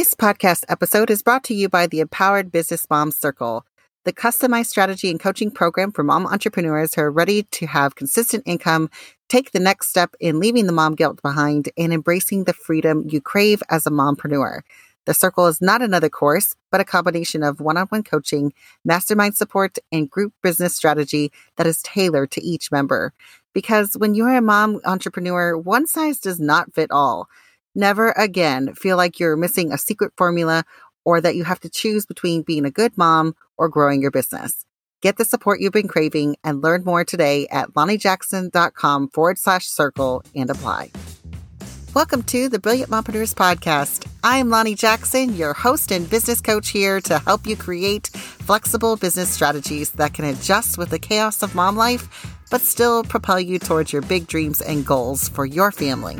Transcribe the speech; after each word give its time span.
This 0.00 0.14
podcast 0.14 0.64
episode 0.66 1.10
is 1.10 1.22
brought 1.22 1.44
to 1.44 1.52
you 1.52 1.68
by 1.68 1.86
the 1.86 2.00
Empowered 2.00 2.50
Business 2.50 2.86
Mom 2.88 3.12
Circle, 3.12 3.66
the 4.06 4.14
customized 4.14 4.68
strategy 4.68 5.10
and 5.10 5.20
coaching 5.20 5.50
program 5.50 5.92
for 5.92 6.02
mom 6.02 6.26
entrepreneurs 6.26 6.94
who 6.94 7.02
are 7.02 7.10
ready 7.10 7.42
to 7.42 7.66
have 7.66 7.96
consistent 7.96 8.44
income, 8.46 8.88
take 9.28 9.52
the 9.52 9.60
next 9.60 9.90
step 9.90 10.14
in 10.18 10.40
leaving 10.40 10.66
the 10.66 10.72
mom 10.72 10.94
guilt 10.94 11.20
behind, 11.20 11.68
and 11.76 11.92
embracing 11.92 12.44
the 12.44 12.54
freedom 12.54 13.04
you 13.10 13.20
crave 13.20 13.62
as 13.68 13.84
a 13.84 13.90
mompreneur. 13.90 14.62
The 15.04 15.12
Circle 15.12 15.48
is 15.48 15.60
not 15.60 15.82
another 15.82 16.08
course, 16.08 16.56
but 16.70 16.80
a 16.80 16.84
combination 16.84 17.42
of 17.42 17.60
one 17.60 17.76
on 17.76 17.86
one 17.88 18.02
coaching, 18.02 18.54
mastermind 18.86 19.36
support, 19.36 19.76
and 19.92 20.10
group 20.10 20.32
business 20.42 20.74
strategy 20.74 21.30
that 21.56 21.66
is 21.66 21.82
tailored 21.82 22.30
to 22.30 22.42
each 22.42 22.72
member. 22.72 23.12
Because 23.52 23.98
when 23.98 24.14
you're 24.14 24.34
a 24.34 24.40
mom 24.40 24.80
entrepreneur, 24.86 25.58
one 25.58 25.86
size 25.86 26.18
does 26.20 26.40
not 26.40 26.72
fit 26.72 26.90
all. 26.90 27.28
Never 27.76 28.10
again 28.16 28.74
feel 28.74 28.96
like 28.96 29.20
you're 29.20 29.36
missing 29.36 29.70
a 29.70 29.78
secret 29.78 30.12
formula 30.16 30.64
or 31.04 31.20
that 31.20 31.36
you 31.36 31.44
have 31.44 31.60
to 31.60 31.70
choose 31.70 32.04
between 32.04 32.42
being 32.42 32.64
a 32.64 32.70
good 32.70 32.98
mom 32.98 33.36
or 33.56 33.68
growing 33.68 34.02
your 34.02 34.10
business. 34.10 34.66
Get 35.02 35.18
the 35.18 35.24
support 35.24 35.60
you've 35.60 35.72
been 35.72 35.86
craving 35.86 36.34
and 36.42 36.62
learn 36.62 36.82
more 36.82 37.04
today 37.04 37.46
at 37.46 37.70
lonniejackson.com 37.70 39.10
forward 39.10 39.38
slash 39.38 39.68
circle 39.68 40.24
and 40.34 40.50
apply. 40.50 40.90
Welcome 41.94 42.24
to 42.24 42.48
the 42.48 42.58
Brilliant 42.58 42.90
Mompreneurs 42.90 43.34
Podcast. 43.34 44.04
I'm 44.24 44.50
Lonnie 44.50 44.74
Jackson, 44.74 45.36
your 45.36 45.52
host 45.52 45.92
and 45.92 46.10
business 46.10 46.40
coach 46.40 46.70
here 46.70 47.00
to 47.02 47.20
help 47.20 47.46
you 47.46 47.54
create 47.54 48.08
flexible 48.08 48.96
business 48.96 49.30
strategies 49.30 49.92
that 49.92 50.12
can 50.12 50.24
adjust 50.24 50.76
with 50.76 50.90
the 50.90 50.98
chaos 50.98 51.40
of 51.44 51.54
mom 51.54 51.76
life, 51.76 52.36
but 52.50 52.62
still 52.62 53.04
propel 53.04 53.38
you 53.38 53.60
towards 53.60 53.92
your 53.92 54.02
big 54.02 54.26
dreams 54.26 54.60
and 54.60 54.84
goals 54.84 55.28
for 55.28 55.46
your 55.46 55.70
family. 55.70 56.16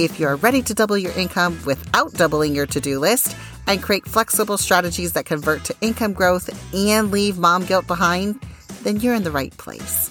If 0.00 0.18
you're 0.18 0.36
ready 0.36 0.62
to 0.62 0.72
double 0.72 0.96
your 0.96 1.12
income 1.12 1.60
without 1.66 2.14
doubling 2.14 2.54
your 2.54 2.64
to 2.64 2.80
do 2.80 2.98
list 2.98 3.36
and 3.66 3.82
create 3.82 4.06
flexible 4.06 4.56
strategies 4.56 5.12
that 5.12 5.26
convert 5.26 5.62
to 5.64 5.76
income 5.82 6.14
growth 6.14 6.48
and 6.74 7.10
leave 7.10 7.36
mom 7.36 7.66
guilt 7.66 7.86
behind, 7.86 8.40
then 8.82 8.98
you're 9.00 9.14
in 9.14 9.24
the 9.24 9.30
right 9.30 9.54
place. 9.58 10.10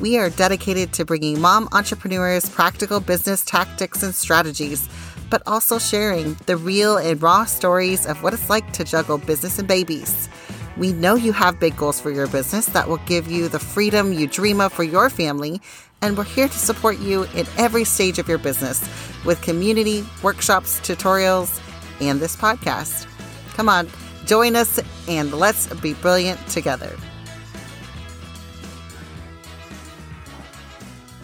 We 0.00 0.18
are 0.18 0.28
dedicated 0.28 0.92
to 0.94 1.04
bringing 1.04 1.40
mom 1.40 1.68
entrepreneurs 1.70 2.48
practical 2.48 2.98
business 2.98 3.44
tactics 3.44 4.02
and 4.02 4.12
strategies, 4.12 4.88
but 5.30 5.44
also 5.46 5.78
sharing 5.78 6.34
the 6.46 6.56
real 6.56 6.96
and 6.96 7.22
raw 7.22 7.44
stories 7.44 8.06
of 8.06 8.24
what 8.24 8.34
it's 8.34 8.50
like 8.50 8.72
to 8.72 8.82
juggle 8.82 9.18
business 9.18 9.60
and 9.60 9.68
babies. 9.68 10.28
We 10.76 10.92
know 10.92 11.14
you 11.14 11.32
have 11.32 11.60
big 11.60 11.76
goals 11.76 12.00
for 12.00 12.10
your 12.10 12.26
business 12.26 12.66
that 12.66 12.88
will 12.88 12.98
give 13.06 13.28
you 13.28 13.48
the 13.48 13.58
freedom 13.58 14.12
you 14.12 14.26
dream 14.26 14.60
of 14.60 14.72
for 14.72 14.84
your 14.84 15.10
family, 15.10 15.60
and 16.02 16.16
we're 16.16 16.24
here 16.24 16.48
to 16.48 16.58
support 16.58 16.98
you 16.98 17.24
in 17.34 17.46
every 17.56 17.84
stage 17.84 18.18
of 18.18 18.28
your 18.28 18.38
business 18.38 18.80
with 19.24 19.40
community, 19.42 20.06
workshops, 20.22 20.80
tutorials, 20.80 21.60
and 22.00 22.20
this 22.20 22.36
podcast. 22.36 23.06
Come 23.54 23.68
on, 23.68 23.88
join 24.24 24.56
us 24.56 24.80
and 25.08 25.32
let's 25.32 25.66
be 25.80 25.94
brilliant 25.94 26.44
together. 26.48 26.96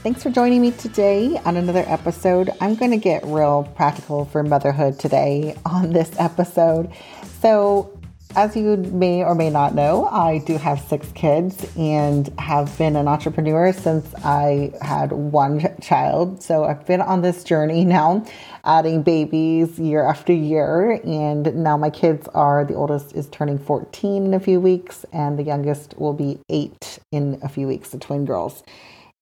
Thanks 0.03 0.23
for 0.23 0.29
joining 0.29 0.61
me 0.61 0.71
today 0.73 1.41
on 1.47 1.57
another 1.57 1.83
episode. 1.87 2.51
I'm 2.61 2.75
going 2.75 2.91
to 2.91 2.99
get 2.99 3.25
real 3.25 3.73
practical 3.75 4.27
for 4.27 4.43
motherhood 4.43 5.01
today 5.01 5.57
on 5.65 5.95
this 5.95 6.11
episode. 6.19 6.93
So, 7.41 7.99
as 8.37 8.57
you 8.57 8.77
may 8.77 9.23
or 9.23 9.35
may 9.35 9.49
not 9.49 9.75
know, 9.75 10.07
I 10.07 10.39
do 10.39 10.59
have 10.59 10.81
six 10.81 11.11
kids 11.13 11.67
and 11.77 12.29
have 12.39 12.77
been 12.77 12.97
an 12.97 13.07
entrepreneur 13.07 13.73
since 13.73 14.13
I 14.25 14.73
had 14.83 15.13
one 15.13 15.77
child. 15.81 16.43
So 16.43 16.65
I've 16.65 16.85
been 16.87 17.01
on 17.01 17.23
this 17.23 17.45
journey 17.45 17.85
now, 17.85 18.25
adding 18.65 19.03
babies 19.03 19.79
year 19.79 20.05
after 20.05 20.33
year. 20.33 21.01
And 21.05 21.55
now 21.55 21.77
my 21.77 21.91
kids 21.91 22.27
are 22.35 22.65
the 22.65 22.75
oldest 22.75 23.15
is 23.15 23.29
turning 23.29 23.59
14 23.59 24.27
in 24.27 24.35
a 24.35 24.41
few 24.41 24.61
weeks, 24.61 25.05
and 25.13 25.39
the 25.39 25.45
youngest 25.45 25.99
will 25.99 26.15
be 26.15 26.41
eight 26.49 26.99
in 27.13 27.39
a 27.43 27.49
few 27.49 27.69
weeks, 27.69 27.91
the 27.91 27.99
twin 27.99 28.25
girls. 28.25 28.63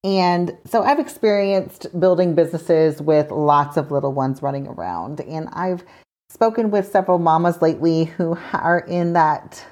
And 0.04 0.56
so 0.64 0.82
I've 0.82 0.98
experienced 0.98 1.86
building 1.98 2.34
businesses 2.34 3.00
with 3.00 3.30
lots 3.30 3.76
of 3.76 3.92
little 3.92 4.12
ones 4.12 4.42
running 4.42 4.66
around. 4.66 5.20
And 5.20 5.48
I've 5.52 5.84
spoken 6.32 6.70
with 6.70 6.90
several 6.90 7.18
mamas 7.18 7.60
lately 7.60 8.04
who 8.04 8.38
are 8.54 8.80
in 8.88 9.12
that 9.12 9.62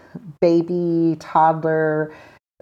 baby, 0.40 1.16
toddler, 1.18 2.12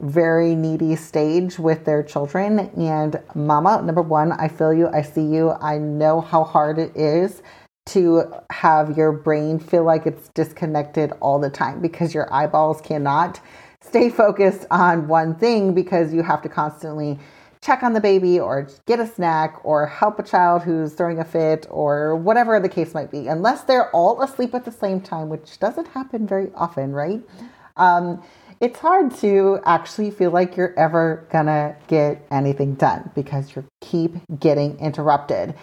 very 0.01 0.55
needy 0.55 0.95
stage 0.95 1.59
with 1.59 1.85
their 1.85 2.05
children. 2.05 2.61
And 2.77 3.21
mama, 3.35 3.83
number 3.83 4.03
one, 4.03 4.31
I 4.31 4.47
feel 4.47 4.73
you, 4.73 4.89
I 4.89 5.03
see 5.03 5.25
you, 5.25 5.51
I 5.51 5.79
know 5.79 6.21
how 6.21 6.45
hard 6.45 6.79
it 6.79 6.97
is 6.97 7.43
to 7.87 8.33
have 8.53 8.97
your 8.97 9.11
brain 9.11 9.59
feel 9.59 9.83
like 9.83 10.07
it's 10.07 10.29
disconnected 10.29 11.13
all 11.21 11.41
the 11.41 11.51
time 11.51 11.81
because 11.81 12.15
your 12.15 12.33
eyeballs 12.33 12.81
cannot 12.81 13.41
stay 13.83 14.11
focused 14.11 14.67
on 14.71 15.09
one 15.09 15.35
thing 15.35 15.75
because 15.75 16.15
you 16.15 16.23
have 16.23 16.43
to 16.43 16.49
constantly 16.49 17.19
check 17.61 17.83
on 17.83 17.93
the 17.93 18.01
baby 18.01 18.39
or 18.39 18.69
get 18.87 19.01
a 19.01 19.07
snack 19.07 19.61
or 19.65 19.87
help 19.87 20.19
a 20.19 20.23
child 20.23 20.63
who's 20.63 20.93
throwing 20.93 21.19
a 21.19 21.25
fit 21.25 21.67
or 21.71 22.17
whatever 22.17 22.59
the 22.61 22.69
case 22.69 22.95
might 22.95 23.11
be, 23.11 23.29
unless 23.29 23.63
they're 23.63 23.91
all 23.91 24.23
asleep 24.23 24.55
at 24.55 24.65
the 24.65 24.73
same 24.73 25.01
time, 25.01 25.29
which 25.29 25.59
doesn't 25.59 25.89
happen 25.89 26.27
very 26.27 26.51
often, 26.55 26.93
right? 26.93 27.21
Um, 27.77 28.23
it's 28.61 28.79
hard 28.81 29.15
to 29.17 29.61
actually 29.65 30.11
feel 30.11 30.31
like 30.31 30.57
you're 30.57 30.77
ever 30.79 31.27
gonna 31.31 31.77
get 31.87 32.27
anything 32.31 32.75
done 32.75 33.11
because 33.15 33.55
you 33.55 33.65
keep 33.81 34.17
getting 34.39 34.79
interrupted. 34.81 35.55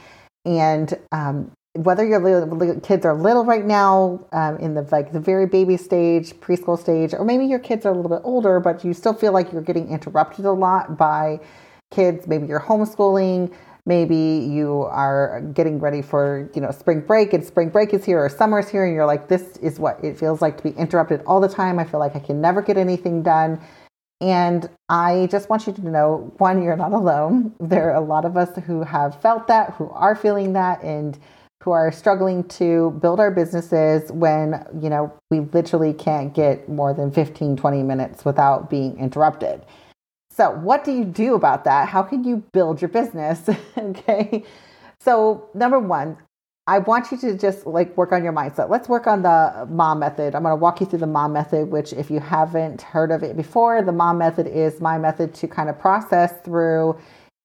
And 0.45 0.97
um, 1.12 1.51
whether 1.73 2.06
your 2.06 2.19
little, 2.19 2.79
kids 2.79 3.06
are 3.06 3.13
little 3.13 3.44
right 3.44 3.66
now, 3.66 4.25
um, 4.31 4.57
in 4.57 4.75
the 4.75 4.88
like 4.91 5.12
the 5.12 5.19
very 5.19 5.45
baby 5.45 5.75
stage, 5.75 6.33
preschool 6.35 6.79
stage, 6.79 7.13
or 7.13 7.25
maybe 7.25 7.45
your 7.45 7.59
kids 7.59 7.85
are 7.85 7.91
a 7.91 7.95
little 7.95 8.09
bit 8.09 8.22
older, 8.23 8.62
but 8.62 8.85
you 8.85 8.94
still 8.94 9.13
feel 9.13 9.33
like 9.33 9.51
you're 9.51 9.62
getting 9.62 9.89
interrupted 9.89 10.45
a 10.45 10.51
lot 10.51 10.97
by 10.97 11.41
kids, 11.95 12.28
maybe 12.28 12.45
you're 12.47 12.59
homeschooling, 12.59 13.53
maybe 13.85 14.16
you 14.50 14.81
are 14.91 15.41
getting 15.53 15.79
ready 15.79 16.01
for, 16.01 16.50
you 16.53 16.61
know, 16.61 16.72
spring 16.72 17.01
break 17.01 17.33
and 17.33 17.44
spring 17.44 17.69
break 17.69 17.94
is 17.94 18.03
here 18.03 18.23
or 18.23 18.29
summer's 18.29 18.67
here 18.67 18.85
and 18.85 18.94
you're 18.94 19.06
like 19.06 19.28
this 19.28 19.57
is 19.57 19.79
what 19.79 20.03
it 20.03 20.17
feels 20.17 20.41
like 20.41 20.57
to 20.57 20.63
be 20.63 20.72
interrupted 20.72 21.22
all 21.25 21.39
the 21.39 21.50
time. 21.50 21.79
I 21.79 21.85
feel 21.85 22.00
like 22.00 22.16
I 22.16 22.19
can 22.19 22.41
never 22.41 22.61
get 22.61 22.78
anything 22.78 23.23
done. 23.23 23.59
And 24.22 24.69
I 24.89 25.28
just 25.29 25.50
want 25.50 25.67
you 25.67 25.73
to 25.73 25.88
know 25.88 26.33
one, 26.38 26.63
you're 26.63 26.78
not 26.78 26.94
alone. 26.94 27.53
There 27.59 27.91
are 27.91 27.95
a 27.95 28.06
lot 28.06 28.25
of 28.25 28.38
us 28.38 28.50
who 28.66 28.83
have 28.83 29.22
felt 29.22 29.47
that, 29.47 29.73
who 29.73 29.89
are 29.89 30.16
feeling 30.16 30.53
that, 30.53 30.81
and 30.83 31.17
who 31.63 31.72
are 31.72 31.91
struggling 31.91 32.44
to 32.44 32.91
build 33.01 33.19
our 33.19 33.31
businesses 33.31 34.12
when, 34.12 34.66
you 34.81 34.89
know, 34.89 35.12
we 35.31 35.41
literally 35.41 35.94
can't 35.94 36.33
get 36.33 36.69
more 36.69 36.94
than 36.94 37.12
15, 37.12 37.57
20 37.57 37.83
minutes 37.83 38.23
without 38.23 38.69
being 38.69 38.97
interrupted. 39.00 39.66
So, 40.35 40.51
what 40.51 40.84
do 40.84 40.91
you 40.91 41.06
do 41.06 41.35
about 41.35 41.63
that? 41.63 41.88
How 41.88 42.03
can 42.03 42.25
you 42.25 42.44
build 42.51 42.81
your 42.81 42.90
business? 42.90 43.50
okay. 43.78 44.44
So, 45.00 45.50
number 45.53 45.79
one, 45.79 46.18
I 46.68 46.79
want 46.79 47.09
you 47.12 47.18
to 47.19 47.38
just 47.38 47.66
like 47.66 47.96
work 47.96 48.12
on 48.12 48.22
your 48.22 48.34
mindset. 48.34 48.69
Let's 48.69 48.90
work 48.90 49.07
on 49.07 49.22
the 49.22 49.66
mom 49.69 50.00
method. 50.00 50.35
I'm 50.35 50.44
going 50.44 50.51
to 50.51 50.57
walk 50.57 50.81
you 50.81 50.88
through 50.88 51.00
the 51.00 51.07
mom 51.07 51.31
method, 51.31 51.72
which, 51.72 51.94
if 51.94 52.12
you 52.12 52.19
haven't 52.19 52.81
heard 52.81 53.12
of 53.12 53.24
it 53.24 53.38
before, 53.38 53.81
the 53.81 53.94
mom 53.94 54.18
method 54.18 54.45
is 54.45 54.81
my 54.81 54.97
method 54.97 55.34
to 55.35 55.47
kind 55.47 55.69
of 55.69 55.79
process 55.79 56.34
through 56.44 57.00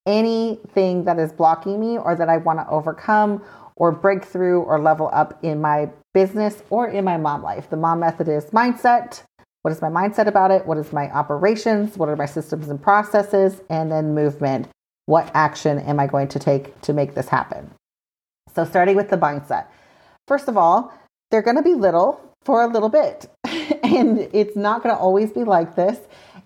anything 0.07 1.05
that 1.05 1.19
is 1.21 1.33
blocking 1.33 1.79
me 1.79 1.97
or 1.97 2.17
that 2.17 2.29
I 2.29 2.39
want 2.39 2.59
to 2.59 2.69
overcome 2.69 3.45
or 3.77 3.93
break 3.93 4.25
through 4.25 4.63
or 4.63 4.81
level 4.81 5.11
up 5.13 5.39
in 5.45 5.61
my 5.61 5.91
business 6.13 6.63
or 6.71 6.89
in 6.89 7.05
my 7.05 7.17
mom 7.17 7.43
life. 7.43 7.71
The 7.71 7.77
mom 7.77 8.01
method 8.01 8.27
is 8.29 8.47
mindset, 8.47 9.23
what 9.63 9.73
is 9.73 9.83
my 9.83 9.89
mindset 9.89 10.27
about 10.27 10.51
it? 10.51 10.67
What 10.67 10.79
is 10.79 10.93
my 10.93 11.11
operations? 11.11 11.99
What 11.99 12.09
are 12.09 12.17
my 12.17 12.27
systems 12.27 12.69
and 12.69 12.81
processes? 12.81 13.61
And 13.69 13.93
then 13.93 14.15
movement. 14.15 14.69
What 15.07 15.31
action 15.35 15.79
am 15.79 16.01
I 16.01 16.07
going 16.07 16.29
to 16.29 16.39
take 16.39 16.81
to 16.83 16.93
make 16.93 17.15
this 17.15 17.29
happen? 17.29 17.71
So, 18.55 18.65
starting 18.65 18.97
with 18.97 19.11
the 19.11 19.17
mindset. 19.17 19.67
First 20.27 20.49
of 20.49 20.57
all, 20.57 20.93
they're 21.31 21.43
going 21.43 21.57
to 21.57 21.63
be 21.63 21.75
little 21.75 22.21
for 22.45 22.63
a 22.63 22.67
little 22.67 22.89
bit, 22.89 23.31
and 23.83 24.19
it's 24.33 24.57
not 24.57 24.83
going 24.83 24.95
to 24.95 25.01
always 25.01 25.33
be 25.33 25.45
like 25.45 25.77
this. 25.77 25.99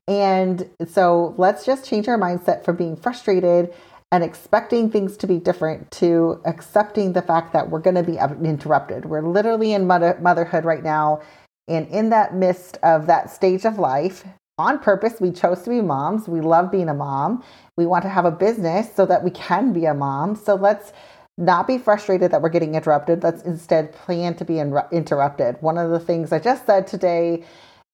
And 0.08 0.68
so, 0.86 1.34
let's 1.38 1.64
just 1.64 1.88
change 1.88 2.08
our 2.08 2.18
mindset 2.18 2.64
from 2.64 2.76
being 2.76 2.96
frustrated 2.96 3.72
and 4.10 4.22
expecting 4.22 4.90
things 4.90 5.16
to 5.18 5.26
be 5.26 5.38
different 5.38 5.90
to 5.90 6.40
accepting 6.44 7.12
the 7.12 7.22
fact 7.22 7.52
that 7.52 7.70
we're 7.70 7.80
going 7.80 7.96
to 7.96 8.02
be 8.02 8.16
interrupted. 8.46 9.06
We're 9.06 9.22
literally 9.22 9.72
in 9.72 9.86
mother- 9.86 10.18
motherhood 10.20 10.64
right 10.64 10.82
now 10.82 11.20
and 11.68 11.88
in 11.88 12.10
that 12.10 12.34
midst 12.34 12.78
of 12.82 13.06
that 13.06 13.30
stage 13.30 13.64
of 13.64 13.78
life, 13.78 14.24
on 14.58 14.78
purpose, 14.78 15.20
we 15.20 15.32
chose 15.32 15.62
to 15.62 15.70
be 15.70 15.80
moms. 15.80 16.28
We 16.28 16.40
love 16.40 16.70
being 16.70 16.88
a 16.88 16.94
mom. 16.94 17.42
We 17.76 17.86
want 17.86 18.02
to 18.02 18.08
have 18.08 18.24
a 18.24 18.30
business 18.30 18.94
so 18.94 19.04
that 19.06 19.24
we 19.24 19.30
can 19.30 19.72
be 19.72 19.84
a 19.84 19.94
mom. 19.94 20.36
So 20.36 20.54
let's 20.54 20.92
not 21.36 21.66
be 21.66 21.78
frustrated 21.78 22.30
that 22.30 22.40
we're 22.40 22.50
getting 22.50 22.76
interrupted. 22.76 23.22
Let's 23.24 23.42
instead 23.42 23.92
plan 23.92 24.36
to 24.36 24.44
be 24.44 24.60
in- 24.60 24.78
interrupted. 24.92 25.56
One 25.60 25.78
of 25.78 25.90
the 25.90 25.98
things 25.98 26.32
I 26.32 26.38
just 26.38 26.66
said 26.66 26.86
today 26.86 27.44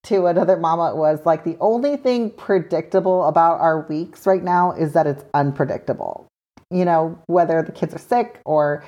to 0.05 0.27
another 0.27 0.57
mama 0.57 0.95
was 0.95 1.25
like 1.25 1.45
the 1.45 1.57
only 1.61 1.97
thing 1.97 2.31
predictable 2.31 3.25
about 3.25 3.61
our 3.61 3.87
weeks 3.89 4.27
right 4.27 4.43
now 4.43 4.73
is 4.73 4.93
that 4.93 5.07
it's 5.07 5.25
unpredictable. 5.33 6.27
You 6.71 6.85
know, 6.85 7.19
whether 7.27 7.63
the 7.63 7.73
kids 7.73 7.95
are 7.95 7.99
sick 7.99 8.41
or 8.45 8.85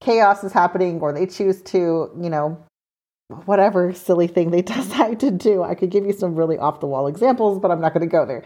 chaos 0.00 0.44
is 0.44 0.52
happening 0.52 1.00
or 1.00 1.12
they 1.12 1.26
choose 1.26 1.60
to, 1.62 2.10
you 2.20 2.30
know, 2.30 2.62
whatever 3.28 3.92
silly 3.92 4.26
thing 4.26 4.50
they 4.50 4.62
decide 4.76 5.20
to 5.20 5.30
do. 5.30 5.62
I 5.62 5.74
could 5.74 5.90
give 5.90 6.06
you 6.06 6.12
some 6.12 6.34
really 6.34 6.58
off 6.58 6.80
the 6.80 6.86
wall 6.86 7.06
examples, 7.06 7.58
but 7.58 7.70
I'm 7.70 7.80
not 7.80 7.92
going 7.94 8.06
to 8.06 8.12
go 8.12 8.26
there. 8.26 8.44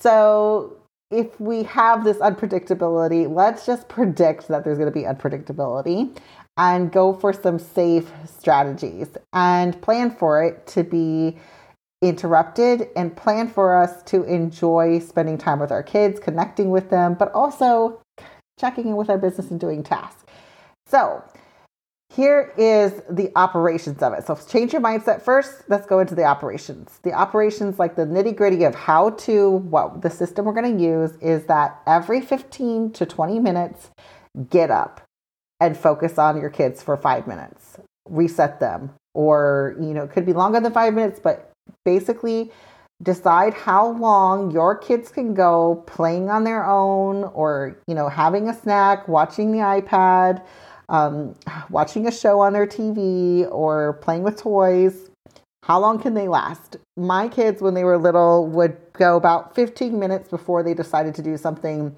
So, 0.00 0.76
if 1.10 1.38
we 1.38 1.62
have 1.64 2.02
this 2.02 2.16
unpredictability, 2.16 3.32
let's 3.32 3.66
just 3.66 3.88
predict 3.88 4.48
that 4.48 4.64
there's 4.64 4.78
going 4.78 4.92
to 4.92 4.98
be 4.98 5.04
unpredictability 5.04 6.16
and 6.56 6.90
go 6.90 7.12
for 7.12 7.32
some 7.32 7.58
safe 7.58 8.10
strategies 8.26 9.08
and 9.32 9.80
plan 9.80 10.10
for 10.10 10.42
it 10.42 10.66
to 10.68 10.82
be 10.82 11.36
interrupted 12.02 12.88
and 12.96 13.16
plan 13.16 13.48
for 13.48 13.76
us 13.76 14.02
to 14.04 14.24
enjoy 14.24 14.98
spending 14.98 15.38
time 15.38 15.60
with 15.60 15.70
our 15.70 15.82
kids, 15.82 16.18
connecting 16.18 16.70
with 16.70 16.90
them, 16.90 17.14
but 17.14 17.30
also 17.32 18.00
checking 18.58 18.88
in 18.88 18.96
with 18.96 19.10
our 19.10 19.18
business 19.18 19.50
and 19.50 19.60
doing 19.60 19.82
tasks. 19.82 20.24
So, 20.86 21.22
here 22.14 22.52
is 22.56 23.02
the 23.10 23.32
operations 23.34 24.02
of 24.02 24.12
it. 24.12 24.26
So 24.26 24.36
change 24.36 24.72
your 24.72 24.82
mindset 24.82 25.22
first. 25.22 25.64
Let's 25.68 25.86
go 25.86 25.98
into 25.98 26.14
the 26.14 26.24
operations. 26.24 27.00
The 27.02 27.12
operations, 27.12 27.78
like 27.78 27.96
the 27.96 28.06
nitty 28.06 28.36
gritty 28.36 28.64
of 28.64 28.74
how 28.74 29.10
to, 29.10 29.50
what 29.50 30.02
the 30.02 30.10
system 30.10 30.44
we're 30.44 30.52
going 30.52 30.76
to 30.76 30.82
use 30.82 31.16
is 31.20 31.44
that 31.46 31.80
every 31.86 32.20
15 32.20 32.92
to 32.92 33.06
20 33.06 33.40
minutes, 33.40 33.90
get 34.50 34.70
up 34.70 35.00
and 35.60 35.76
focus 35.76 36.18
on 36.18 36.40
your 36.40 36.50
kids 36.50 36.82
for 36.82 36.96
five 36.96 37.26
minutes, 37.26 37.78
reset 38.08 38.60
them, 38.60 38.92
or, 39.14 39.76
you 39.80 39.94
know, 39.94 40.04
it 40.04 40.10
could 40.10 40.26
be 40.26 40.32
longer 40.32 40.60
than 40.60 40.72
five 40.72 40.94
minutes, 40.94 41.18
but 41.18 41.50
basically 41.84 42.52
decide 43.02 43.54
how 43.54 43.88
long 43.88 44.50
your 44.50 44.76
kids 44.76 45.10
can 45.10 45.34
go 45.34 45.82
playing 45.86 46.30
on 46.30 46.44
their 46.44 46.64
own 46.64 47.24
or, 47.24 47.76
you 47.86 47.94
know, 47.94 48.08
having 48.08 48.48
a 48.48 48.54
snack, 48.54 49.08
watching 49.08 49.52
the 49.52 49.58
iPad 49.58 50.44
um, 50.88 51.34
watching 51.70 52.06
a 52.06 52.12
show 52.12 52.40
on 52.40 52.52
their 52.52 52.66
TV 52.66 53.50
or 53.50 53.94
playing 53.94 54.22
with 54.22 54.36
toys. 54.36 55.10
How 55.62 55.80
long 55.80 55.98
can 55.98 56.14
they 56.14 56.28
last? 56.28 56.76
My 56.96 57.28
kids, 57.28 57.62
when 57.62 57.74
they 57.74 57.84
were 57.84 57.96
little, 57.96 58.46
would 58.48 58.76
go 58.92 59.16
about 59.16 59.54
15 59.54 59.98
minutes 59.98 60.28
before 60.28 60.62
they 60.62 60.74
decided 60.74 61.14
to 61.14 61.22
do 61.22 61.36
something 61.38 61.96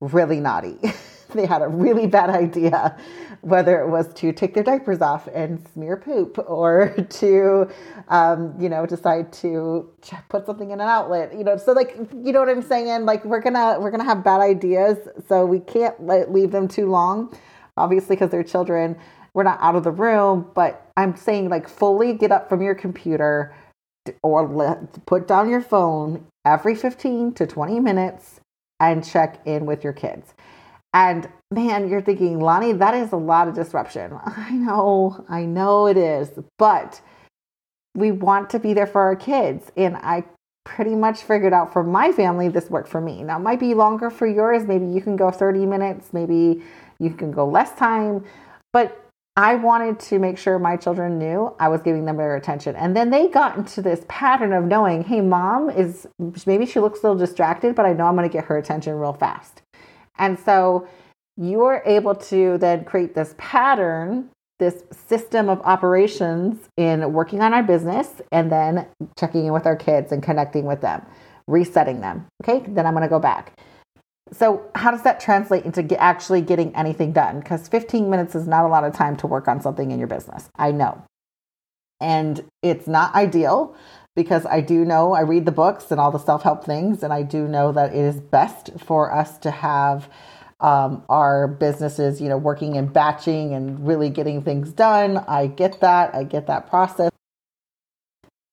really 0.00 0.38
naughty. 0.38 0.78
they 1.34 1.44
had 1.44 1.60
a 1.60 1.68
really 1.68 2.06
bad 2.06 2.30
idea, 2.30 2.96
whether 3.40 3.80
it 3.80 3.88
was 3.88 4.12
to 4.14 4.32
take 4.32 4.54
their 4.54 4.62
diapers 4.62 5.00
off 5.00 5.28
and 5.34 5.60
smear 5.72 5.96
poop 5.96 6.38
or 6.46 6.94
to, 7.10 7.68
um, 8.08 8.54
you 8.58 8.68
know, 8.68 8.86
decide 8.86 9.32
to 9.32 9.90
put 10.28 10.46
something 10.46 10.70
in 10.70 10.80
an 10.80 10.88
outlet, 10.88 11.36
you 11.36 11.44
know, 11.44 11.56
so 11.56 11.72
like, 11.72 11.96
you 12.22 12.32
know 12.32 12.40
what 12.40 12.48
I'm 12.48 12.62
saying? 12.62 13.04
Like 13.04 13.24
we're 13.24 13.42
gonna, 13.42 13.78
we're 13.80 13.90
gonna 13.90 14.04
have 14.04 14.22
bad 14.22 14.40
ideas. 14.40 14.96
So 15.26 15.44
we 15.44 15.60
can't 15.60 16.00
let, 16.00 16.32
leave 16.32 16.52
them 16.52 16.68
too 16.68 16.88
long 16.88 17.36
obviously 17.78 18.16
because 18.16 18.30
they're 18.30 18.42
children 18.42 18.96
we're 19.34 19.42
not 19.42 19.58
out 19.60 19.76
of 19.76 19.84
the 19.84 19.90
room 19.90 20.50
but 20.54 20.90
i'm 20.96 21.16
saying 21.16 21.48
like 21.48 21.68
fully 21.68 22.12
get 22.12 22.32
up 22.32 22.48
from 22.48 22.60
your 22.60 22.74
computer 22.74 23.54
or 24.22 24.46
let, 24.46 25.04
put 25.06 25.26
down 25.26 25.50
your 25.50 25.60
phone 25.60 26.26
every 26.44 26.74
15 26.74 27.34
to 27.34 27.46
20 27.46 27.80
minutes 27.80 28.40
and 28.80 29.04
check 29.04 29.40
in 29.44 29.66
with 29.66 29.84
your 29.84 29.92
kids. 29.92 30.34
And 30.94 31.28
man 31.50 31.88
you're 31.88 32.02
thinking 32.02 32.40
lonnie 32.40 32.72
that 32.72 32.94
is 32.94 33.12
a 33.12 33.16
lot 33.16 33.48
of 33.48 33.54
disruption. 33.54 34.12
I 34.26 34.52
know 34.52 35.24
i 35.28 35.44
know 35.44 35.86
it 35.86 35.96
is 35.96 36.30
but 36.58 37.00
we 37.94 38.10
want 38.10 38.50
to 38.50 38.58
be 38.58 38.74
there 38.74 38.86
for 38.86 39.02
our 39.02 39.16
kids 39.16 39.70
and 39.76 39.96
i 39.96 40.24
pretty 40.64 40.94
much 40.94 41.22
figured 41.22 41.54
out 41.54 41.72
for 41.72 41.82
my 41.82 42.12
family 42.12 42.48
this 42.48 42.68
worked 42.68 42.88
for 42.88 43.00
me. 43.00 43.22
Now 43.22 43.38
it 43.38 43.40
might 43.40 43.58
be 43.58 43.72
longer 43.72 44.10
for 44.10 44.26
yours. 44.26 44.64
Maybe 44.64 44.86
you 44.86 45.00
can 45.00 45.16
go 45.16 45.30
30 45.30 45.64
minutes 45.64 46.12
maybe 46.12 46.62
you 47.00 47.10
can 47.10 47.30
go 47.30 47.46
less 47.46 47.72
time. 47.74 48.24
But 48.72 49.04
I 49.36 49.54
wanted 49.54 50.00
to 50.00 50.18
make 50.18 50.36
sure 50.36 50.58
my 50.58 50.76
children 50.76 51.16
knew 51.16 51.54
I 51.60 51.68
was 51.68 51.80
giving 51.82 52.04
them 52.06 52.16
their 52.16 52.34
attention. 52.34 52.74
And 52.74 52.96
then 52.96 53.10
they 53.10 53.28
got 53.28 53.56
into 53.56 53.80
this 53.80 54.04
pattern 54.08 54.52
of 54.52 54.64
knowing, 54.64 55.04
hey, 55.04 55.20
mom 55.20 55.70
is 55.70 56.08
maybe 56.44 56.66
she 56.66 56.80
looks 56.80 57.00
a 57.00 57.02
little 57.04 57.16
distracted, 57.16 57.76
but 57.76 57.86
I 57.86 57.92
know 57.92 58.06
I'm 58.06 58.16
going 58.16 58.28
to 58.28 58.32
get 58.32 58.46
her 58.46 58.58
attention 58.58 58.96
real 58.96 59.12
fast. 59.12 59.62
And 60.18 60.36
so 60.38 60.88
you're 61.36 61.82
able 61.86 62.16
to 62.16 62.58
then 62.58 62.84
create 62.84 63.14
this 63.14 63.36
pattern, 63.38 64.28
this 64.58 64.82
system 65.06 65.48
of 65.48 65.60
operations 65.60 66.68
in 66.76 67.12
working 67.12 67.40
on 67.40 67.54
our 67.54 67.62
business 67.62 68.20
and 68.32 68.50
then 68.50 68.86
checking 69.16 69.46
in 69.46 69.52
with 69.52 69.66
our 69.66 69.76
kids 69.76 70.10
and 70.10 70.20
connecting 70.20 70.64
with 70.64 70.80
them, 70.80 71.06
resetting 71.46 72.00
them. 72.00 72.26
Okay, 72.42 72.64
then 72.66 72.86
I'm 72.86 72.92
going 72.92 73.04
to 73.04 73.08
go 73.08 73.20
back. 73.20 73.52
So, 74.32 74.70
how 74.74 74.90
does 74.90 75.02
that 75.02 75.20
translate 75.20 75.64
into 75.64 75.82
get, 75.82 75.98
actually 76.00 76.40
getting 76.40 76.74
anything 76.76 77.12
done? 77.12 77.40
Because 77.40 77.68
15 77.68 78.10
minutes 78.10 78.34
is 78.34 78.46
not 78.46 78.64
a 78.64 78.68
lot 78.68 78.84
of 78.84 78.94
time 78.94 79.16
to 79.18 79.26
work 79.26 79.48
on 79.48 79.60
something 79.60 79.90
in 79.90 79.98
your 79.98 80.08
business. 80.08 80.48
I 80.56 80.72
know. 80.72 81.02
And 82.00 82.44
it's 82.62 82.86
not 82.86 83.14
ideal 83.14 83.74
because 84.14 84.46
I 84.46 84.60
do 84.60 84.84
know 84.84 85.12
I 85.12 85.20
read 85.20 85.46
the 85.46 85.52
books 85.52 85.90
and 85.90 86.00
all 86.00 86.10
the 86.10 86.18
self 86.18 86.42
help 86.42 86.64
things, 86.64 87.02
and 87.02 87.12
I 87.12 87.22
do 87.22 87.48
know 87.48 87.72
that 87.72 87.94
it 87.94 88.04
is 88.04 88.20
best 88.20 88.70
for 88.78 89.12
us 89.12 89.38
to 89.38 89.50
have 89.50 90.08
um, 90.60 91.04
our 91.08 91.46
businesses, 91.46 92.20
you 92.20 92.28
know, 92.28 92.36
working 92.36 92.74
in 92.74 92.86
batching 92.86 93.54
and 93.54 93.86
really 93.86 94.10
getting 94.10 94.42
things 94.42 94.72
done. 94.72 95.18
I 95.18 95.46
get 95.46 95.80
that. 95.80 96.14
I 96.14 96.24
get 96.24 96.46
that 96.48 96.68
process. 96.68 97.10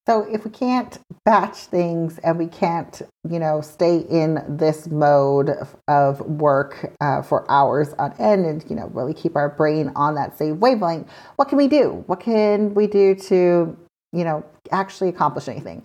So 0.07 0.21
if 0.31 0.45
we 0.45 0.51
can't 0.51 0.99
batch 1.23 1.57
things 1.57 2.19
and 2.19 2.37
we 2.37 2.45
can't, 2.45 3.01
you 3.27 3.39
know, 3.39 3.61
stay 3.61 3.97
in 3.97 4.43
this 4.47 4.87
mode 4.87 5.49
of 5.87 6.19
work 6.21 6.93
uh, 7.01 7.23
for 7.23 7.49
hours 7.49 7.93
on 7.97 8.13
end 8.19 8.45
and, 8.45 8.63
you 8.69 8.75
know, 8.75 8.87
really 8.93 9.15
keep 9.15 9.35
our 9.35 9.49
brain 9.49 9.91
on 9.95 10.13
that 10.15 10.37
same 10.37 10.59
wavelength, 10.59 11.09
what 11.37 11.49
can 11.49 11.57
we 11.57 11.67
do? 11.67 12.03
What 12.05 12.19
can 12.19 12.75
we 12.75 12.85
do 12.85 13.15
to, 13.15 13.75
you 14.13 14.23
know, 14.23 14.45
actually 14.71 15.09
accomplish 15.09 15.47
anything? 15.47 15.83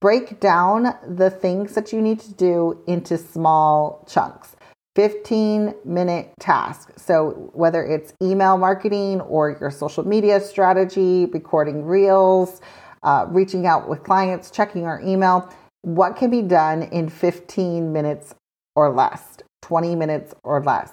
Break 0.00 0.40
down 0.40 0.94
the 1.06 1.30
things 1.30 1.74
that 1.76 1.92
you 1.92 2.02
need 2.02 2.18
to 2.20 2.34
do 2.34 2.82
into 2.88 3.16
small 3.16 4.04
chunks. 4.08 4.56
15 4.96 5.74
minute 5.84 6.32
task. 6.40 6.90
So, 6.96 7.50
whether 7.52 7.84
it's 7.84 8.14
email 8.22 8.56
marketing 8.56 9.20
or 9.20 9.56
your 9.60 9.70
social 9.70 10.08
media 10.08 10.40
strategy, 10.40 11.26
recording 11.26 11.84
reels, 11.84 12.62
uh, 13.06 13.26
reaching 13.30 13.66
out 13.66 13.88
with 13.88 14.02
clients, 14.02 14.50
checking 14.50 14.84
our 14.84 15.00
email. 15.00 15.48
What 15.82 16.16
can 16.16 16.28
be 16.28 16.42
done 16.42 16.82
in 16.82 17.08
15 17.08 17.92
minutes 17.92 18.34
or 18.74 18.92
less, 18.92 19.38
20 19.62 19.94
minutes 19.94 20.34
or 20.44 20.62
less? 20.62 20.90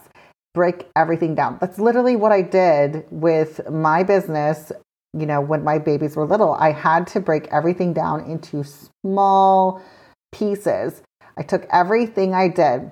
Break 0.54 0.88
everything 0.96 1.34
down. 1.36 1.58
That's 1.60 1.80
literally 1.80 2.16
what 2.16 2.32
I 2.32 2.44
did 2.44 3.06
with 3.10 3.70
my 3.70 4.04
business. 4.04 4.72
You 5.14 5.26
know, 5.26 5.42
when 5.42 5.64
my 5.64 5.80
babies 5.80 6.16
were 6.16 6.26
little, 6.26 6.54
I 6.54 6.72
had 6.72 7.08
to 7.08 7.20
break 7.20 7.48
everything 7.48 7.92
down 7.94 8.24
into 8.26 8.64
small 8.64 9.82
pieces. 10.32 11.02
I 11.36 11.42
took 11.42 11.66
everything 11.72 12.36
I 12.36 12.48
did 12.48 12.92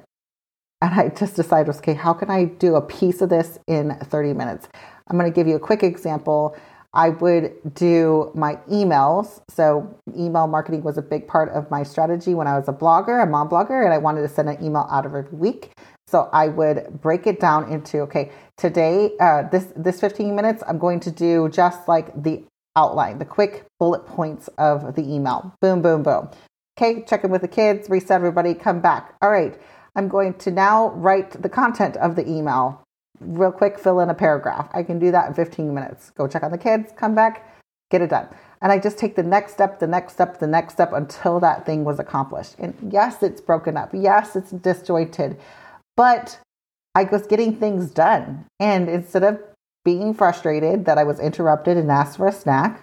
and 0.82 1.00
I 1.00 1.10
just 1.10 1.36
decided, 1.36 1.74
okay, 1.76 1.94
how 1.94 2.14
can 2.14 2.32
I 2.32 2.46
do 2.46 2.76
a 2.76 2.82
piece 2.82 3.22
of 3.22 3.30
this 3.30 3.60
in 3.68 3.96
30 4.04 4.34
minutes? 4.34 4.68
I'm 5.08 5.18
going 5.18 5.32
to 5.32 5.36
give 5.36 5.48
you 5.48 5.56
a 5.56 5.60
quick 5.60 5.84
example. 5.84 6.56
I 6.94 7.10
would 7.10 7.74
do 7.74 8.32
my 8.36 8.56
emails. 8.70 9.42
So, 9.50 9.98
email 10.18 10.48
marketing 10.48 10.84
was 10.84 10.98
a 10.98 11.02
big 11.02 11.28
part 11.28 11.50
of 11.50 11.72
my 11.72 11.84
strategy 11.84 12.34
when 12.34 12.48
I 12.48 12.58
was 12.58 12.68
a 12.68 12.74
blogger, 12.74 13.24
a 13.24 13.26
mom 13.26 13.50
blogger, 13.50 13.84
and 13.84 13.94
I 13.94 13.98
wanted 13.98 14.22
to 14.22 14.28
send 14.28 14.50
an 14.50 14.62
email 14.64 14.88
out 14.92 15.06
every 15.06 15.24
week. 15.32 15.72
So, 16.08 16.30
I 16.34 16.50
would 16.50 17.02
break 17.02 17.28
it 17.28 17.40
down 17.40 17.72
into 17.72 18.00
okay, 18.02 18.32
today, 18.58 19.12
uh, 19.20 19.44
this 19.44 19.72
this 19.76 20.02
15 20.02 20.36
minutes, 20.36 20.64
I'm 20.68 20.78
going 20.78 21.00
to 21.02 21.12
do 21.12 21.48
just 21.50 21.88
like 21.88 22.22
the 22.22 22.44
outline, 22.76 23.20
the 23.20 23.26
quick 23.26 23.66
bullet 23.80 24.06
points 24.06 24.50
of 24.58 24.96
the 24.96 25.02
email. 25.02 25.54
Boom, 25.62 25.82
boom, 25.82 26.04
boom. 26.04 26.30
Okay, 26.78 27.04
check 27.04 27.24
in 27.24 27.32
with 27.32 27.42
the 27.42 27.48
kids, 27.48 27.90
reset 27.90 28.12
everybody, 28.12 28.54
come 28.54 28.82
back. 28.82 29.16
All 29.22 29.30
right, 29.30 29.58
I'm 29.96 30.10
going 30.10 30.34
to 30.36 30.52
now 30.52 30.90
write 30.90 31.42
the 31.42 31.50
content 31.50 31.96
of 31.98 32.16
the 32.16 32.28
email 32.28 32.84
real 33.22 33.52
quick 33.52 33.80
fill 33.80 34.00
in 34.00 34.10
a 34.10 34.14
paragraph. 34.14 34.70
I 34.74 34.84
can 34.84 35.00
do 35.00 35.12
that 35.12 35.28
in 35.28 35.34
15 35.34 35.74
minutes. 35.74 36.12
Go 36.12 36.28
check 36.28 36.44
on 36.44 36.52
the 36.52 36.58
kids, 36.58 36.92
come 36.96 37.16
back, 37.16 37.60
get 37.90 38.02
it 38.02 38.10
done. 38.10 38.28
And 38.62 38.72
I 38.72 38.78
just 38.78 38.98
take 38.98 39.16
the 39.16 39.24
next 39.24 39.54
step, 39.54 39.80
the 39.80 39.88
next 39.88 40.14
step, 40.14 40.40
the 40.40 40.48
next 40.48 40.74
step 40.74 40.94
until 40.94 41.40
that 41.40 41.66
thing 41.66 41.84
was 41.84 42.00
accomplished. 42.00 42.56
And 42.60 42.76
yes, 42.92 43.24
it's 43.24 43.42
broken 43.42 43.76
up. 43.76 43.90
Yes, 43.94 44.36
it's 44.36 44.52
disjointed. 44.52 45.38
But 45.98 46.40
I 46.94 47.04
was 47.06 47.26
getting 47.26 47.56
things 47.56 47.90
done. 47.90 48.46
And 48.60 48.88
instead 48.88 49.24
of 49.24 49.40
being 49.84 50.14
frustrated 50.14 50.86
that 50.86 50.98
I 50.98 51.04
was 51.04 51.20
interrupted 51.20 51.78
and 51.78 51.90
asked 51.90 52.18
for 52.18 52.28
a 52.28 52.32
snack, 52.32 52.82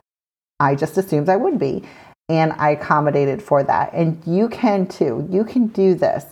I 0.58 0.74
just 0.74 0.98
assumed 0.98 1.28
I 1.28 1.36
would 1.36 1.58
be. 1.58 1.84
And 2.28 2.52
I 2.54 2.70
accommodated 2.70 3.42
for 3.42 3.62
that. 3.62 3.92
And 3.92 4.20
you 4.26 4.48
can 4.48 4.86
too. 4.86 5.26
You 5.30 5.44
can 5.44 5.68
do 5.68 5.94
this 5.94 6.24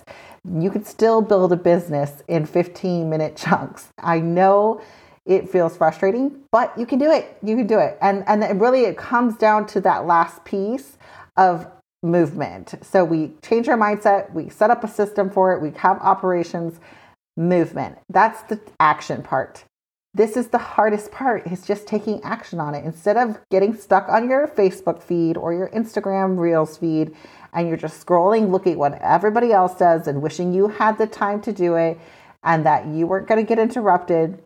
you 0.55 0.71
could 0.71 0.87
still 0.87 1.23
build 1.23 1.53
a 1.53 1.57
business 1.57 2.23
in 2.29 2.47
15 2.47 3.09
minute 3.11 3.37
chunks. 3.45 3.89
I 3.99 4.21
know 4.21 4.81
it 5.27 5.51
feels 5.51 5.77
frustrating, 5.77 6.41
but 6.53 6.77
you 6.79 6.87
can 6.87 6.99
do 6.99 7.11
it. 7.11 7.37
You 7.43 7.57
can 7.57 7.67
do 7.67 7.79
it. 7.79 7.99
And 8.01 8.25
and 8.29 8.61
really 8.61 8.83
it 8.85 8.97
comes 8.97 9.37
down 9.37 9.67
to 9.69 9.81
that 9.83 10.07
last 10.07 10.45
piece 10.45 10.99
of 11.37 11.67
movement. 12.03 12.75
So 12.83 13.05
we 13.05 13.33
change 13.43 13.69
our 13.69 13.77
mindset, 13.77 14.33
we 14.33 14.49
set 14.49 14.71
up 14.71 14.85
a 14.85 14.89
system 14.89 15.31
for 15.31 15.53
it, 15.55 15.61
we 15.63 15.71
have 15.79 15.99
operations, 16.01 16.79
movement. 17.37 17.99
That's 18.09 18.43
the 18.45 18.61
action 18.81 19.23
part. 19.23 19.65
this 20.15 20.37
is 20.37 20.49
the 20.49 20.59
hardest 20.59 21.13
part 21.13 21.47
is 21.47 21.67
just 21.67 21.87
taking 21.87 22.23
action 22.23 22.59
on 22.59 22.75
it 22.75 22.85
instead 22.85 23.17
of 23.19 23.39
getting 23.51 23.75
stuck 23.77 24.09
on 24.09 24.31
your 24.31 24.49
facebook 24.49 25.03
feed 25.03 25.37
or 25.37 25.53
your 25.53 25.69
instagram 25.71 26.39
reels 26.39 26.79
feed 26.79 27.15
and 27.53 27.69
you're 27.69 27.77
just 27.77 28.05
scrolling 28.05 28.51
looking 28.51 28.73
at 28.73 28.79
what 28.79 29.01
everybody 29.03 29.53
else 29.53 29.75
does 29.77 30.07
and 30.07 30.23
wishing 30.23 30.53
you 30.53 30.69
had 30.69 30.99
the 30.99 31.07
time 31.07 31.41
to 31.41 31.53
do 31.53 31.75
it 31.75 31.99
and 32.43 32.65
that 32.67 32.87
you 32.87 33.07
weren't 33.07 33.27
going 33.27 33.41
to 33.41 33.47
get 33.47 33.59
interrupted 33.59 34.43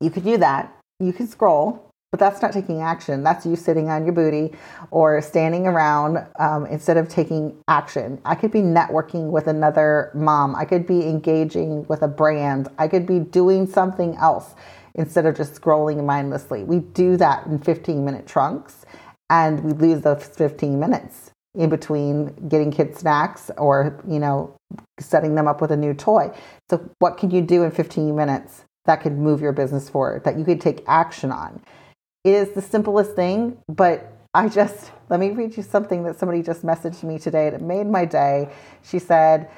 you 0.00 0.10
could 0.10 0.24
do 0.24 0.36
that 0.36 0.74
you 0.98 1.12
can 1.12 1.26
scroll 1.26 1.90
but 2.10 2.18
that's 2.18 2.42
not 2.42 2.52
taking 2.52 2.82
action. 2.82 3.22
That's 3.22 3.46
you 3.46 3.54
sitting 3.54 3.88
on 3.88 4.04
your 4.04 4.12
booty 4.12 4.52
or 4.90 5.22
standing 5.22 5.66
around 5.66 6.26
um, 6.40 6.66
instead 6.66 6.96
of 6.96 7.08
taking 7.08 7.56
action. 7.68 8.20
I 8.24 8.34
could 8.34 8.50
be 8.50 8.62
networking 8.62 9.30
with 9.30 9.46
another 9.46 10.10
mom. 10.12 10.56
I 10.56 10.64
could 10.64 10.86
be 10.86 11.06
engaging 11.06 11.86
with 11.86 12.02
a 12.02 12.08
brand. 12.08 12.68
I 12.78 12.88
could 12.88 13.06
be 13.06 13.20
doing 13.20 13.64
something 13.66 14.16
else 14.16 14.54
instead 14.96 15.24
of 15.24 15.36
just 15.36 15.60
scrolling 15.60 16.04
mindlessly. 16.04 16.64
We 16.64 16.80
do 16.80 17.16
that 17.18 17.46
in 17.46 17.60
15 17.60 18.04
minute 18.04 18.26
trunks 18.26 18.84
and 19.28 19.62
we 19.62 19.72
lose 19.72 20.02
those 20.02 20.26
15 20.26 20.80
minutes 20.80 21.29
in 21.54 21.68
between 21.68 22.48
getting 22.48 22.70
kids 22.70 23.00
snacks 23.00 23.50
or, 23.58 24.00
you 24.06 24.18
know, 24.18 24.54
setting 24.98 25.34
them 25.34 25.48
up 25.48 25.60
with 25.60 25.72
a 25.72 25.76
new 25.76 25.94
toy. 25.94 26.30
So, 26.68 26.88
what 26.98 27.16
can 27.16 27.30
you 27.30 27.42
do 27.42 27.64
in 27.64 27.70
15 27.70 28.14
minutes 28.14 28.64
that 28.84 29.02
could 29.02 29.18
move 29.18 29.40
your 29.40 29.52
business 29.52 29.88
forward, 29.88 30.24
that 30.24 30.38
you 30.38 30.44
could 30.44 30.60
take 30.60 30.82
action 30.86 31.32
on? 31.32 31.60
It 32.24 32.34
is 32.34 32.50
the 32.50 32.62
simplest 32.62 33.16
thing, 33.16 33.58
but 33.68 34.12
I 34.32 34.48
just, 34.48 34.92
let 35.08 35.18
me 35.18 35.30
read 35.30 35.56
you 35.56 35.62
something 35.62 36.04
that 36.04 36.18
somebody 36.18 36.42
just 36.42 36.62
messaged 36.62 37.02
me 37.02 37.18
today 37.18 37.50
that 37.50 37.62
made 37.62 37.86
my 37.86 38.04
day. 38.04 38.50
She 38.82 39.00
said, 39.00 39.50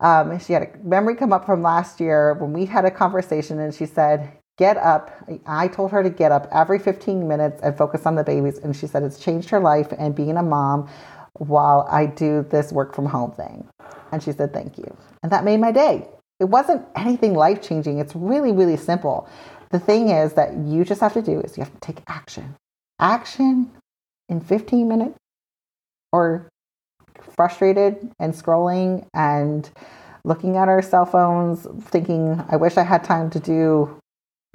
um, 0.00 0.38
she 0.38 0.52
had 0.52 0.62
a 0.62 0.78
memory 0.86 1.16
come 1.16 1.32
up 1.32 1.44
from 1.44 1.62
last 1.62 2.00
year 2.00 2.34
when 2.34 2.52
we 2.52 2.64
had 2.64 2.84
a 2.84 2.90
conversation, 2.90 3.58
and 3.58 3.74
she 3.74 3.86
said, 3.86 4.32
Get 4.58 4.78
up. 4.78 5.10
I 5.46 5.68
told 5.68 5.90
her 5.90 6.02
to 6.02 6.08
get 6.08 6.32
up 6.32 6.48
every 6.50 6.78
15 6.78 7.28
minutes 7.28 7.60
and 7.62 7.76
focus 7.76 8.06
on 8.06 8.14
the 8.14 8.24
babies. 8.24 8.56
And 8.56 8.74
she 8.74 8.86
said 8.86 9.02
it's 9.02 9.18
changed 9.18 9.50
her 9.50 9.60
life 9.60 9.92
and 9.98 10.14
being 10.14 10.38
a 10.38 10.42
mom 10.42 10.88
while 11.38 11.86
I 11.90 12.06
do 12.06 12.46
this 12.50 12.72
work 12.72 12.94
from 12.94 13.06
home 13.06 13.32
thing. 13.32 13.66
And 14.12 14.22
she 14.22 14.32
said, 14.32 14.52
Thank 14.52 14.78
you. 14.78 14.96
And 15.22 15.32
that 15.32 15.44
made 15.44 15.60
my 15.60 15.72
day. 15.72 16.08
It 16.38 16.44
wasn't 16.44 16.86
anything 16.94 17.34
life 17.34 17.62
changing. 17.62 17.98
It's 17.98 18.14
really, 18.14 18.52
really 18.52 18.76
simple. 18.76 19.28
The 19.70 19.78
thing 19.80 20.10
is 20.10 20.34
that 20.34 20.56
you 20.56 20.84
just 20.84 21.00
have 21.00 21.14
to 21.14 21.22
do 21.22 21.40
is 21.40 21.56
you 21.56 21.64
have 21.64 21.72
to 21.72 21.80
take 21.80 22.02
action. 22.06 22.54
Action 23.00 23.70
in 24.28 24.40
15 24.40 24.88
minutes 24.88 25.16
or 26.12 26.48
frustrated 27.34 28.10
and 28.18 28.34
scrolling 28.34 29.06
and 29.14 29.70
looking 30.24 30.56
at 30.56 30.68
our 30.68 30.82
cell 30.82 31.06
phones, 31.06 31.66
thinking, 31.84 32.42
I 32.48 32.56
wish 32.56 32.76
I 32.76 32.82
had 32.82 33.04
time 33.04 33.30
to 33.30 33.40
do 33.40 33.98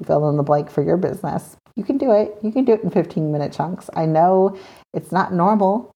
fill 0.06 0.30
in 0.30 0.38
the 0.38 0.44
blank 0.44 0.70
for 0.70 0.84
your 0.84 0.98
business. 0.98 1.56
You 1.76 1.84
can 1.84 1.98
do 1.98 2.12
it. 2.12 2.36
You 2.42 2.52
can 2.52 2.66
do 2.66 2.74
it 2.74 2.84
in 2.84 2.90
15 2.90 3.32
minute 3.32 3.54
chunks. 3.54 3.90
I 3.96 4.06
know 4.06 4.58
it's 4.94 5.12
not 5.12 5.34
normal, 5.34 5.91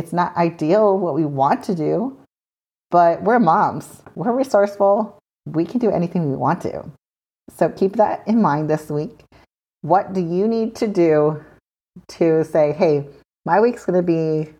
it's 0.00 0.14
not 0.14 0.34
ideal 0.34 0.98
what 0.98 1.14
we 1.14 1.26
want 1.26 1.62
to 1.64 1.74
do, 1.74 2.16
but 2.90 3.22
we're 3.22 3.38
moms. 3.38 4.02
We're 4.14 4.32
resourceful. 4.32 5.18
We 5.44 5.66
can 5.66 5.78
do 5.78 5.90
anything 5.90 6.30
we 6.30 6.36
want 6.38 6.62
to. 6.62 6.90
So 7.54 7.68
keep 7.68 7.96
that 7.96 8.26
in 8.26 8.40
mind 8.40 8.70
this 8.70 8.88
week. 8.88 9.24
What 9.82 10.14
do 10.14 10.20
you 10.22 10.48
need 10.48 10.74
to 10.76 10.88
do 10.88 11.44
to 12.16 12.44
say, 12.44 12.72
hey, 12.72 13.06
my 13.44 13.60
week's 13.60 13.84
going 13.84 13.98
to 13.98 14.02
be 14.02 14.54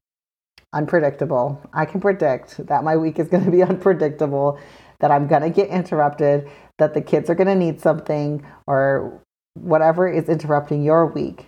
unpredictable? 0.75 1.59
I 1.73 1.87
can 1.87 2.03
predict 2.03 2.67
that 2.67 2.85
my 2.85 2.99
week 2.99 3.19
is 3.19 3.29
going 3.29 3.47
to 3.47 3.51
be 3.51 3.63
unpredictable, 3.73 4.61
that 5.01 5.11
I'm 5.11 5.27
going 5.27 5.43
to 5.43 5.51
get 5.51 5.69
interrupted, 5.71 6.51
that 6.77 6.93
the 6.93 7.01
kids 7.01 7.31
are 7.31 7.35
going 7.35 7.49
to 7.49 7.55
need 7.55 7.81
something, 7.81 8.45
or 8.67 9.23
whatever 9.55 10.07
is 10.07 10.29
interrupting 10.29 10.85
your 10.85 11.07
week. 11.07 11.47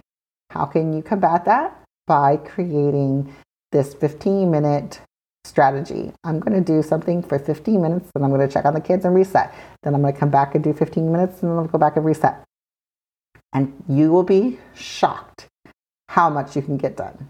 How 0.49 0.64
can 0.64 0.94
you 0.94 1.02
combat 1.02 1.44
that? 1.44 1.78
By 2.06 2.38
creating 2.38 3.34
this 3.73 3.95
15 3.95 4.50
minute 4.50 5.00
strategy. 5.45 6.12
I'm 6.25 6.38
going 6.38 6.52
to 6.52 6.64
do 6.64 6.83
something 6.83 7.23
for 7.23 7.38
15 7.38 7.83
minutes, 7.83 8.11
and 8.14 8.25
I'm 8.25 8.31
going 8.31 8.47
to 8.47 8.52
check 8.52 8.64
on 8.64 8.75
the 8.75 8.81
kids 8.81 9.05
and 9.05 9.14
reset. 9.14 9.52
Then 9.83 9.95
I'm 9.95 10.00
going 10.00 10.14
to 10.14 10.21
come 10.21 10.31
back 10.31 10.55
and 10.55 10.62
do 10.62 10.73
15 10.73 11.11
minutes, 11.11 11.43
and 11.43 11.50
then 11.50 11.59
I'll 11.59 11.67
go 11.67 11.79
back 11.79 11.97
and 11.97 12.05
reset. 12.05 12.45
And 13.52 13.73
you 13.88 14.11
will 14.11 14.23
be 14.23 14.59
shocked 14.75 15.47
how 16.09 16.31
much 16.31 16.55
you 16.55 16.62
can 16.62 16.76
get 16.76 16.97
done, 16.97 17.29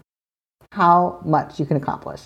how 0.71 1.19
much 1.25 1.59
you 1.59 1.65
can 1.65 1.77
accomplish. 1.77 2.21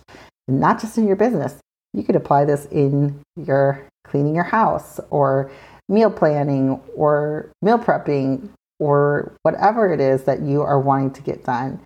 Not 0.47 0.81
just 0.81 0.97
in 0.97 1.07
your 1.07 1.15
business, 1.15 1.55
you 1.93 2.03
could 2.03 2.15
apply 2.15 2.45
this 2.45 2.65
in 2.65 3.21
your 3.35 3.87
cleaning 4.05 4.35
your 4.35 4.43
house 4.43 4.99
or 5.09 5.51
meal 5.89 6.11
planning 6.11 6.81
or 6.95 7.51
meal 7.61 7.79
prepping 7.79 8.49
or 8.79 9.33
whatever 9.41 9.91
it 9.91 9.99
is 9.99 10.23
that 10.23 10.41
you 10.41 10.61
are 10.61 10.79
wanting 10.79 11.11
to 11.11 11.21
get 11.21 11.43
done. 11.43 11.79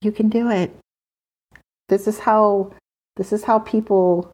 You 0.00 0.12
can 0.12 0.28
do 0.28 0.50
it. 0.50 0.74
This 1.92 2.08
is 2.08 2.20
how 2.20 2.72
this 3.16 3.34
is 3.34 3.44
how 3.44 3.58
people 3.58 4.32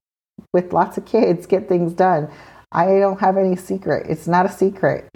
with 0.53 0.73
lots 0.73 0.97
of 0.97 1.07
kids 1.07 1.45
get 1.45 1.69
things 1.69 1.93
done. 1.93 2.31
I 2.71 2.85
don't 3.01 3.19
have 3.19 3.37
any 3.37 3.57
secret. 3.57 4.07
It's 4.09 4.29
not 4.29 4.47
a 4.47 4.49
secret. 4.49 5.09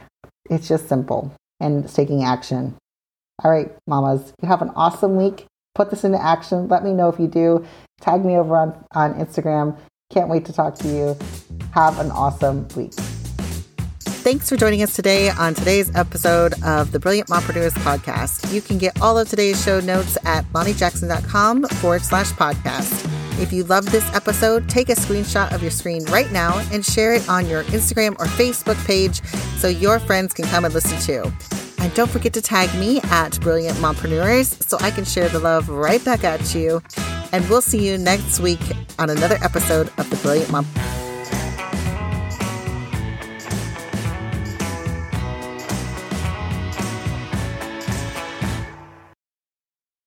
It's 0.50 0.66
just 0.66 0.88
simple 0.88 1.32
and 1.60 1.84
it's 1.84 1.94
taking 1.94 2.24
action. 2.24 2.74
All 3.44 3.50
right, 3.52 3.70
mamas, 3.86 4.32
you 4.42 4.48
have 4.48 4.60
an 4.60 4.70
awesome 4.70 5.14
week. 5.14 5.46
Put 5.76 5.90
this 5.90 6.02
into 6.02 6.20
action. 6.20 6.66
Let 6.66 6.82
me 6.82 6.92
know 6.92 7.08
if 7.08 7.20
you 7.20 7.28
do. 7.28 7.64
Tag 8.00 8.24
me 8.24 8.36
over 8.36 8.56
on, 8.56 8.84
on 8.90 9.14
Instagram. 9.24 9.78
Can't 10.10 10.28
wait 10.28 10.44
to 10.46 10.52
talk 10.52 10.74
to 10.78 10.88
you. 10.88 11.16
Have 11.70 12.00
an 12.00 12.10
awesome 12.10 12.66
week. 12.74 12.92
Thanks 14.22 14.48
for 14.48 14.56
joining 14.56 14.84
us 14.84 14.94
today 14.94 15.30
on 15.30 15.52
today's 15.52 15.92
episode 15.96 16.54
of 16.62 16.92
the 16.92 17.00
Brilliant 17.00 17.28
Mompreneurs 17.28 17.72
podcast. 17.72 18.54
You 18.54 18.62
can 18.62 18.78
get 18.78 19.02
all 19.02 19.18
of 19.18 19.28
today's 19.28 19.60
show 19.64 19.80
notes 19.80 20.16
at 20.24 20.44
lonniejackson.com 20.52 21.64
forward 21.64 22.02
slash 22.02 22.30
podcast. 22.30 23.04
If 23.42 23.52
you 23.52 23.64
love 23.64 23.90
this 23.90 24.08
episode, 24.14 24.68
take 24.68 24.90
a 24.90 24.94
screenshot 24.94 25.52
of 25.52 25.60
your 25.60 25.72
screen 25.72 26.04
right 26.04 26.30
now 26.30 26.64
and 26.70 26.86
share 26.86 27.14
it 27.14 27.28
on 27.28 27.48
your 27.48 27.64
Instagram 27.64 28.12
or 28.20 28.26
Facebook 28.26 28.76
page 28.86 29.20
so 29.58 29.66
your 29.66 29.98
friends 29.98 30.32
can 30.32 30.44
come 30.44 30.64
and 30.64 30.72
listen 30.72 31.00
too. 31.00 31.32
And 31.82 31.92
don't 31.94 32.08
forget 32.08 32.32
to 32.34 32.40
tag 32.40 32.72
me 32.78 33.00
at 33.10 33.40
Brilliant 33.40 33.76
Mompreneurs 33.78 34.62
so 34.62 34.78
I 34.82 34.92
can 34.92 35.04
share 35.04 35.30
the 35.30 35.40
love 35.40 35.68
right 35.68 36.02
back 36.04 36.22
at 36.22 36.54
you. 36.54 36.80
And 37.32 37.48
we'll 37.48 37.60
see 37.60 37.84
you 37.84 37.98
next 37.98 38.38
week 38.38 38.60
on 39.00 39.10
another 39.10 39.38
episode 39.42 39.90
of 39.98 40.08
the 40.10 40.16
Brilliant 40.18 40.52
Mom. 40.52 40.64